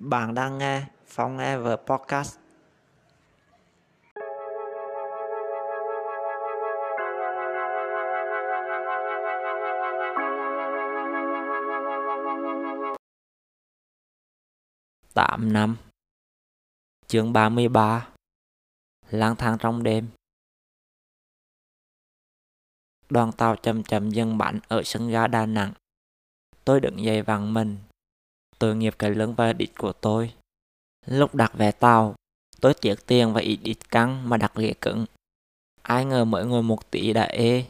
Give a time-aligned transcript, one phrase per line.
[0.00, 2.38] Bạn đang nghe Phong Ever Podcast.
[15.14, 15.76] Tám năm
[17.06, 18.08] Chương 33
[19.10, 20.08] Lang thang trong đêm
[23.08, 25.72] Đoàn tàu chậm chậm dừng bắn ở sân ga Đà Nẵng.
[26.64, 27.76] Tôi đứng dậy vàng mình.
[28.58, 30.34] Tội nghiệp cái lưng và đít của tôi.
[31.06, 32.14] Lúc đặt vé tàu,
[32.60, 35.06] tôi tiếc tiền và ít ít căng mà đặt ghế cứng.
[35.82, 37.64] Ai ngờ mới ngồi một tí đã ê.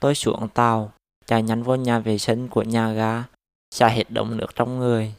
[0.00, 0.92] Tôi xuống tàu,
[1.26, 3.24] chạy nhắn vô nhà vệ sinh của nhà ga,
[3.70, 5.14] xả hết đống nước trong người.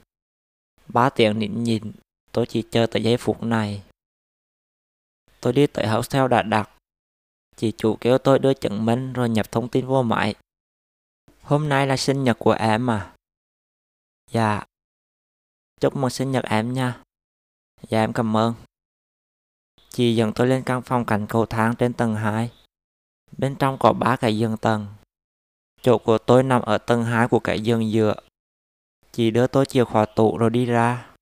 [0.88, 1.92] Ba tiếng nín nhìn,
[2.32, 3.84] tôi chỉ chờ tới giây phút này.
[5.42, 6.70] Tôi đi tới hostel đã đặt,
[7.56, 10.36] Chị chủ kêu tôi đưa chứng minh rồi nhập thông tin vô máy.
[11.42, 13.13] Hôm nay là sinh nhật của em à?
[14.34, 14.64] Dạ.
[15.80, 17.02] Chúc mừng sinh nhật em nha.
[17.90, 18.54] Dạ em cảm ơn.
[19.90, 22.52] Chị dẫn tôi lên căn phòng cạnh cầu thang trên tầng 2.
[23.38, 24.88] Bên trong có ba cái giường tầng.
[25.82, 28.16] Chỗ của tôi nằm ở tầng 2 của cái giường dựa.
[29.12, 31.16] Chị đưa tôi chìa khóa tủ rồi đi ra.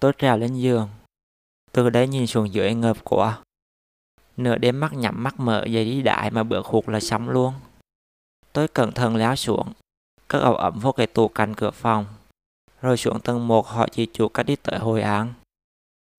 [0.00, 0.88] Tôi trèo lên giường.
[1.72, 3.42] Từ đấy nhìn xuống dưới ngợp quá.
[4.36, 7.54] Nửa đêm mắt nhắm mắt mở dậy đi đại mà bữa khụt là xong luôn.
[8.52, 9.72] Tôi cẩn thận léo xuống,
[10.28, 12.06] cất ẩu ẩm vô cái tủ cạnh cửa phòng.
[12.80, 15.34] Rồi xuống tầng 1 hỏi chị chủ cách đi tới Hội án.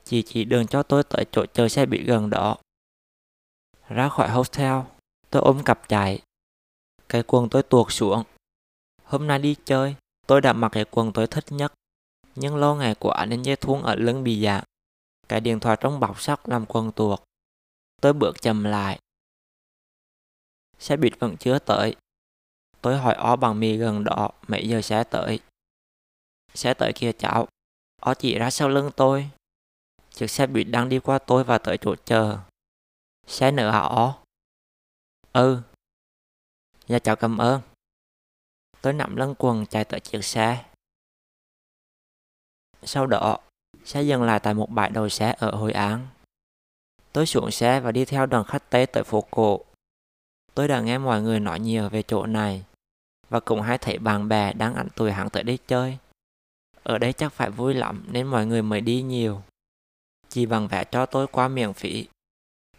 [0.04, 2.58] Chị chỉ đường cho tôi tới chỗ chờ xe bị gần đó.
[3.88, 4.80] Ra khỏi hostel,
[5.30, 6.22] tôi ôm cặp chạy.
[7.10, 8.24] Cái quần tôi tuột xuống.
[9.04, 9.96] Hôm nay đi chơi,
[10.28, 11.74] tôi đã mặc cái quần tôi thích nhất.
[12.36, 14.64] Nhưng lâu ngày quá nên dây thun ở lưng bị dạng.
[15.28, 17.20] Cái điện thoại trong bọc sắt làm quần tuột.
[18.02, 19.00] Tôi bước chậm lại.
[20.80, 21.96] Xe buýt vẫn chưa tới.
[22.82, 25.40] Tôi hỏi ó bằng mì gần đó mấy giờ sẽ tới.
[26.54, 27.48] Sẽ tới kia cháu.
[28.02, 29.30] Ó chỉ ra sau lưng tôi.
[30.12, 32.40] Chiếc xe buýt đang đi qua tôi và tới chỗ chờ.
[33.28, 34.18] Xe nữa hả ó?
[35.34, 35.62] Ừ.
[36.88, 37.62] Dạ cháu cảm ơn.
[38.82, 40.66] Tôi nằm lưng quần chạy tới chiếc xe.
[42.84, 43.38] Sau đó,
[43.86, 46.08] xe dừng lại tại một bãi đầu xe ở Hội An.
[47.14, 49.60] Tôi xuống xe và đi theo đoàn khách tế tới phố cổ.
[50.54, 52.64] Tôi đã nghe mọi người nói nhiều về chỗ này
[53.30, 55.98] và cũng hay thấy bạn bè đang ảnh tuổi hắn tới đây chơi.
[56.84, 59.42] Ở đây chắc phải vui lắm nên mọi người mới đi nhiều.
[60.30, 62.08] Chỉ bằng vẽ cho tôi qua miễn phí.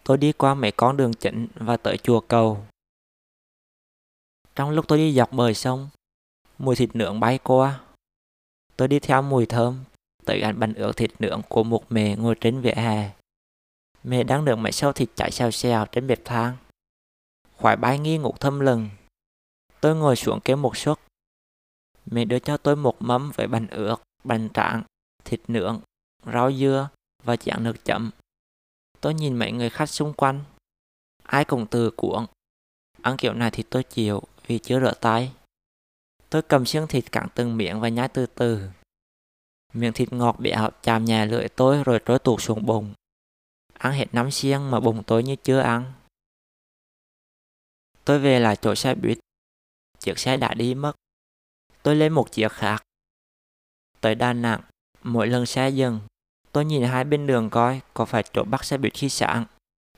[0.04, 2.64] Tôi đi qua mấy con đường chính và tới chùa cầu.
[4.54, 5.88] Trong lúc tôi đi dọc bờ sông,
[6.58, 7.80] mùi thịt nướng bay qua.
[8.76, 9.84] Tôi đi theo mùi thơm,
[10.24, 13.10] tới ăn bánh ướt thịt nướng của một mẹ ngồi trên vỉa hè.
[14.04, 16.56] Mẹ đang được mấy sâu thịt chảy xèo xèo trên bếp than.
[17.56, 18.88] Khoải bay nghi ngủ thâm lừng.
[19.80, 20.98] Tôi ngồi xuống kêu một suất.
[22.06, 24.82] Mẹ đưa cho tôi một mâm với bánh ướt, bánh tráng,
[25.24, 25.80] thịt nướng,
[26.32, 26.88] rau dưa
[27.22, 28.10] và chén nước chấm.
[29.00, 30.44] Tôi nhìn mấy người khách xung quanh.
[31.22, 32.26] Ai cũng từ cuộn.
[33.02, 35.32] Ăn kiểu này thì tôi chịu vì chưa rửa tay.
[36.30, 38.68] Tôi cầm xương thịt cắn từng miệng và nhai từ từ.
[39.72, 42.94] Miệng thịt ngọt béo chạm nhà lưỡi tôi rồi trôi tuột xuống bụng.
[43.72, 45.92] Ăn hết năm xiên mà bụng tôi như chưa ăn.
[48.04, 49.18] Tôi về lại chỗ xe buýt.
[50.00, 50.92] Chiếc xe đã đi mất.
[51.82, 52.82] Tôi lên một chiếc khác.
[54.00, 54.60] Tới Đà Nẵng,
[55.02, 56.00] mỗi lần xe dừng,
[56.52, 59.44] tôi nhìn hai bên đường coi có phải chỗ bắt xe buýt khi sáng,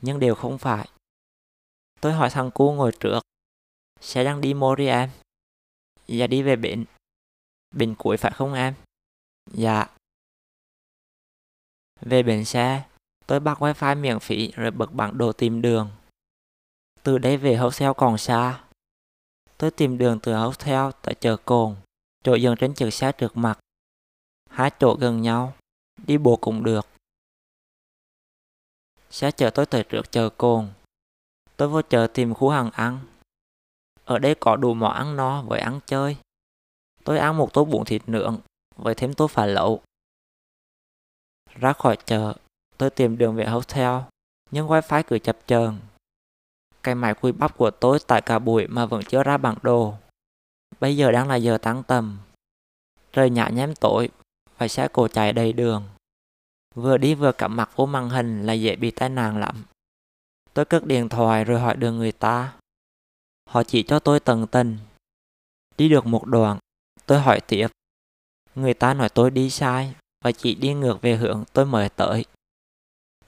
[0.01, 0.89] nhưng đều không phải.
[2.01, 3.21] Tôi hỏi thằng cu ngồi trước,
[4.01, 5.11] xe đang đi Mori em?
[6.07, 6.85] Dạ đi về bến.
[7.75, 8.75] Bến cuối phải không em?
[9.55, 9.87] Dạ.
[12.01, 12.85] Về bến xe,
[13.27, 15.91] Tôi bắt wifi miễn phí rồi bật bản đồ tìm đường.
[17.03, 18.65] Từ đây về hotel còn xa.
[19.63, 21.77] Tôi tìm đường từ hotel tại chợ Cồn,
[22.25, 23.59] chỗ dừng trên chiếc xe trước mặt.
[24.51, 25.55] Hai chỗ gần nhau,
[26.07, 26.87] đi bộ cũng được.
[29.11, 30.69] Xe chở tôi tới trước chợ Cồn.
[31.57, 32.99] Tôi vô chợ tìm khu hàng ăn.
[34.05, 36.17] Ở đây có đủ món ăn no với ăn chơi.
[37.05, 38.41] Tôi ăn một tô bún thịt nướng
[38.77, 39.83] với thêm tô phà lẩu.
[41.55, 42.35] Ra khỏi chợ,
[42.79, 44.01] Tôi tìm đường về hotel,
[44.51, 45.79] nhưng wifi cứ chập chờn.
[46.83, 49.95] Cái máy quy bắp của tôi tại cả buổi mà vẫn chưa ra bản đồ.
[50.81, 52.19] Bây giờ đang là giờ tăng tầm.
[53.13, 54.09] Trời nhã nhém tối
[54.59, 55.89] và xe cổ chạy đầy đường.
[56.75, 59.65] Vừa đi vừa cắm mặt vô màn hình là dễ bị tai nạn lắm.
[60.55, 62.53] Tôi cất điện thoại rồi hỏi đường người ta.
[63.51, 64.79] Họ chỉ cho tôi tầng tình.
[65.77, 66.59] Đi được một đoạn,
[67.07, 67.69] tôi hỏi tiếp.
[68.55, 69.95] Người ta nói tôi đi sai
[70.25, 72.25] và chỉ đi ngược về hướng tôi mời tới.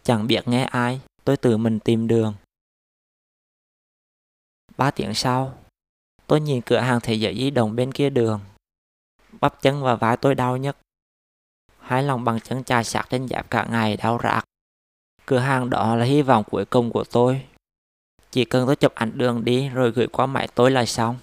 [0.03, 2.35] Chẳng biết nghe ai, tôi tự mình tìm đường.
[4.77, 5.59] Ba tiếng sau,
[6.27, 8.41] tôi nhìn cửa hàng thế giới di động bên kia đường.
[9.41, 10.77] bắp chân và vai tôi đau nhất.
[11.79, 14.45] Hai lòng bằng chân chà sạc trên giáp cả ngày đau rạc.
[15.27, 17.47] Cửa hàng đó là hy vọng cuối cùng của tôi.
[18.31, 21.19] Chỉ cần tôi chụp ảnh đường đi rồi gửi qua máy tôi là xong.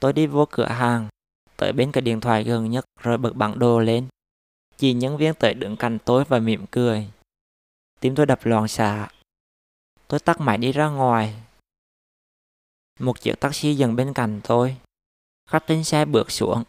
[0.00, 1.08] Tôi đi vô cửa hàng,
[1.56, 4.08] tới bên cái điện thoại gần nhất rồi bật bản đồ lên.
[4.76, 7.10] Chỉ nhân viên tới đứng cạnh tôi và mỉm cười.
[8.00, 9.08] Tim tôi đập loạn xạ.
[10.08, 11.34] Tôi tắt máy đi ra ngoài.
[13.02, 14.76] Một chiếc taxi dừng bên cạnh tôi.
[15.50, 16.64] Khách trên xe bước xuống.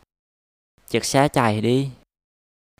[0.88, 1.91] Chiếc xe chạy đi.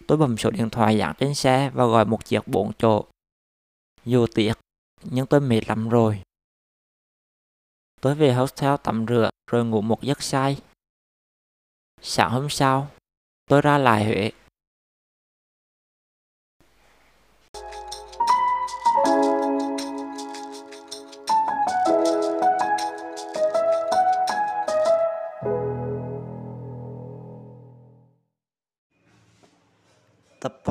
[0.08, 3.06] Tôi bấm số điện thoại dán trên xe và gọi một chiếc bốn chỗ.
[4.06, 4.54] Dù tiếc,
[5.04, 6.22] nhưng tôi mệt lắm rồi.
[8.02, 10.62] Tôi về hostel tắm rửa rồi ngủ một giấc say.
[12.02, 12.92] Sáng hôm sau,
[13.46, 14.32] tôi ra lại Huế.